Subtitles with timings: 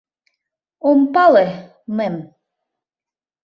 [0.89, 1.47] —Ом пале,
[1.95, 2.15] мэм.